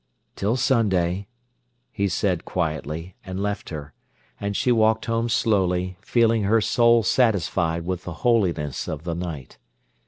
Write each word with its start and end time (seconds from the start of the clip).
"Till 0.35 0.55
Sunday," 0.55 1.27
he 1.91 2.07
said 2.07 2.43
quietly, 2.43 3.13
and 3.23 3.39
left 3.39 3.69
her; 3.69 3.93
and 4.39 4.57
she 4.57 4.71
walked 4.71 5.05
home 5.05 5.29
slowly, 5.29 5.95
feeling 6.01 6.41
her 6.41 6.59
soul 6.59 7.03
satisfied 7.03 7.85
with 7.85 8.03
the 8.05 8.11
holiness 8.25 8.87
of 8.87 9.03
the 9.03 9.13
night. 9.13 9.59